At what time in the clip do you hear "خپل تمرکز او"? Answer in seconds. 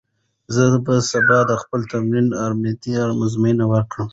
1.61-2.39